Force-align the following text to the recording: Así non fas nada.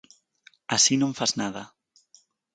Así 0.75 0.93
non 0.97 1.17
fas 1.17 1.31
nada. 1.41 1.63